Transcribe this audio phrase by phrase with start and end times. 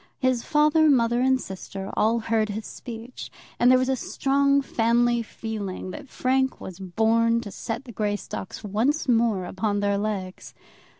[0.17, 5.21] His father, mother, and sister all heard his speech, and there was a strong family
[5.21, 10.55] feeling that Frank was born to set the Greystocks once more upon their legs.